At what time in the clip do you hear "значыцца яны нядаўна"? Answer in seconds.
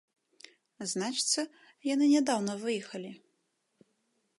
0.93-2.53